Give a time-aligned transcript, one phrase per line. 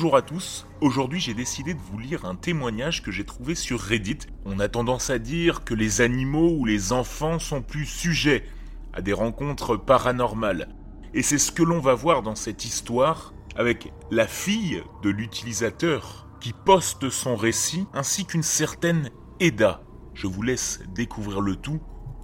[0.00, 3.78] Bonjour à tous, aujourd'hui j'ai décidé de vous lire un témoignage que j'ai trouvé sur
[3.78, 4.20] Reddit.
[4.46, 8.46] On a tendance à dire que les animaux ou les enfants sont plus sujets
[8.94, 10.70] à des rencontres paranormales.
[11.12, 16.30] Et c'est ce que l'on va voir dans cette histoire avec la fille de l'utilisateur
[16.40, 19.82] qui poste son récit ainsi qu'une certaine Eda.
[20.14, 21.78] Je vous laisse découvrir le tout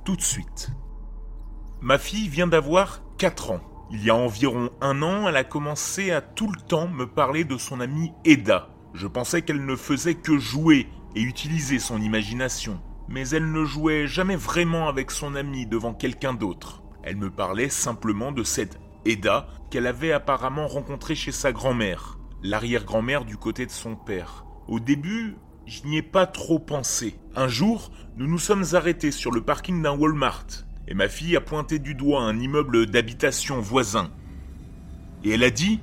[0.06, 0.70] tout de suite.
[1.82, 3.76] Ma fille vient d'avoir 4 ans.
[3.92, 7.45] Il y a environ un an, elle a commencé à tout le temps me parler
[7.45, 8.68] de son amie Eda.
[8.95, 14.09] Je pensais qu'elle ne faisait que jouer et utiliser son imagination, mais elle ne jouait
[14.09, 16.82] jamais vraiment avec son amie devant quelqu'un d'autre.
[17.04, 23.24] Elle me parlait simplement de cette Eda qu'elle avait apparemment rencontrée chez sa grand-mère, l'arrière-grand-mère
[23.24, 24.45] du côté de son père.
[24.66, 27.21] Au début, je n'y ai pas trop pensé.
[27.37, 31.40] Un jour, nous nous sommes arrêtés sur le parking d'un Walmart et ma fille a
[31.40, 34.10] pointé du doigt un immeuble d'habitation voisin.
[35.24, 35.80] Et elle a dit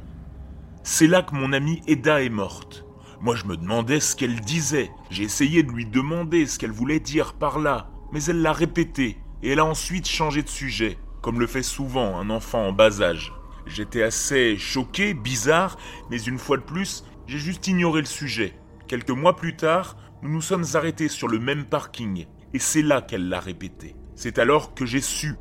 [0.83, 2.85] C'est là que mon amie Eda est morte.
[3.19, 4.91] Moi je me demandais ce qu'elle disait.
[5.09, 9.17] J'ai essayé de lui demander ce qu'elle voulait dire par là, mais elle l'a répété,
[9.41, 13.01] et elle a ensuite changé de sujet, comme le fait souvent un enfant en bas
[13.01, 13.33] âge.
[13.65, 15.77] J'étais assez choqué, bizarre,
[16.09, 18.53] mais une fois de plus, j'ai juste ignoré le sujet.
[18.87, 23.01] Quelques mois plus tard, nous nous sommes arrêtés sur le même parking, et c'est là
[23.01, 23.95] qu'elle l'a répété.
[24.15, 25.35] C'est alors que j'ai su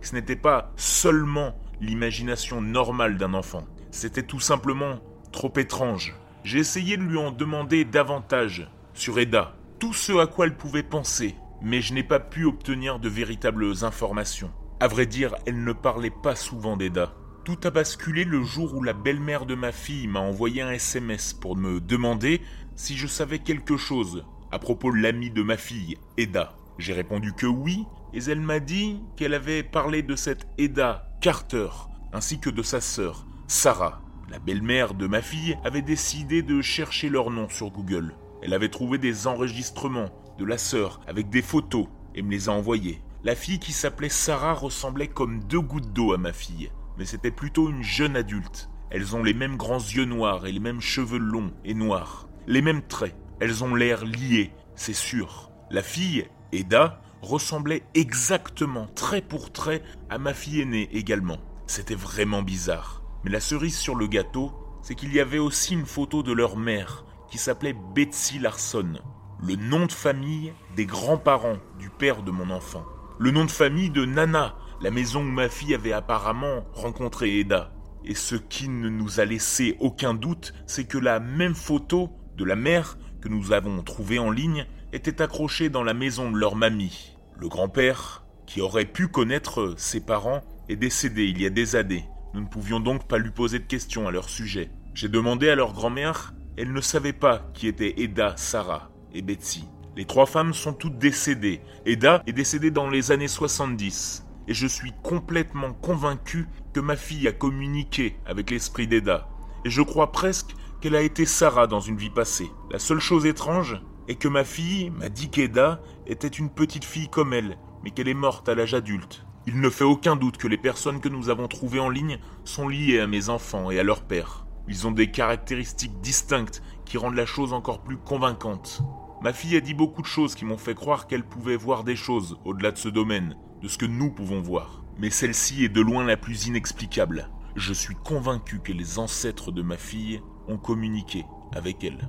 [0.00, 5.00] que ce n'était pas seulement l'imagination normale d'un enfant, c'était tout simplement
[5.32, 6.14] trop étrange.
[6.44, 10.82] J'ai essayé de lui en demander davantage sur Eda, tout ce à quoi elle pouvait
[10.82, 14.52] penser, mais je n'ai pas pu obtenir de véritables informations.
[14.80, 17.14] À vrai dire, elle ne parlait pas souvent d'Eda.
[17.44, 21.32] Tout a basculé le jour où la belle-mère de ma fille m'a envoyé un SMS
[21.32, 22.42] pour me demander
[22.74, 26.56] si je savais quelque chose à propos de l'ami de ma fille, Eda.
[26.78, 31.68] J'ai répondu que oui, et elle m'a dit qu'elle avait parlé de cette Eda Carter,
[32.12, 34.00] ainsi que de sa sœur, Sarah.
[34.28, 38.14] La belle-mère de ma fille avait décidé de chercher leur nom sur Google.
[38.42, 42.52] Elle avait trouvé des enregistrements de la sœur avec des photos et me les a
[42.52, 43.00] envoyés.
[43.22, 47.30] La fille qui s'appelait Sarah ressemblait comme deux gouttes d'eau à ma fille, mais c'était
[47.30, 48.68] plutôt une jeune adulte.
[48.90, 52.62] Elles ont les mêmes grands yeux noirs et les mêmes cheveux longs et noirs, les
[52.62, 53.16] mêmes traits.
[53.40, 55.50] Elles ont l'air liées, c'est sûr.
[55.70, 61.38] La fille Eda ressemblait exactement, trait pour trait, à ma fille aînée également.
[61.66, 63.02] C'était vraiment bizarre.
[63.24, 66.56] Mais la cerise sur le gâteau, c'est qu'il y avait aussi une photo de leur
[66.56, 69.00] mère, qui s'appelait Betsy Larson,
[69.42, 72.84] le nom de famille des grands-parents du père de mon enfant.
[73.18, 77.72] Le nom de famille de Nana, la maison où ma fille avait apparemment rencontré Eda.
[78.04, 82.44] Et ce qui ne nous a laissé aucun doute, c'est que la même photo de
[82.44, 86.56] la mère que nous avons trouvée en ligne était accroché dans la maison de leur
[86.56, 87.16] mamie.
[87.38, 92.08] Le grand-père, qui aurait pu connaître ses parents, est décédé il y a des années.
[92.32, 94.70] Nous ne pouvions donc pas lui poser de questions à leur sujet.
[94.94, 99.64] J'ai demandé à leur grand-mère, elle ne savait pas qui étaient Eda, Sarah et Betsy.
[99.96, 101.60] Les trois femmes sont toutes décédées.
[101.84, 104.24] Eda est décédée dans les années 70.
[104.48, 109.28] Et je suis complètement convaincu que ma fille a communiqué avec l'esprit d'Eda.
[109.66, 112.50] Et je crois presque qu'elle a été Sarah dans une vie passée.
[112.70, 117.08] La seule chose étrange, et que ma fille m'a dit qu'Eda était une petite fille
[117.08, 119.24] comme elle, mais qu'elle est morte à l'âge adulte.
[119.46, 122.68] Il ne fait aucun doute que les personnes que nous avons trouvées en ligne sont
[122.68, 124.46] liées à mes enfants et à leur père.
[124.68, 128.82] Ils ont des caractéristiques distinctes qui rendent la chose encore plus convaincante.
[129.22, 131.96] Ma fille a dit beaucoup de choses qui m'ont fait croire qu'elle pouvait voir des
[131.96, 134.84] choses au-delà de ce domaine, de ce que nous pouvons voir.
[134.98, 137.30] Mais celle-ci est de loin la plus inexplicable.
[137.54, 141.24] Je suis convaincu que les ancêtres de ma fille ont communiqué
[141.54, 142.08] avec elle.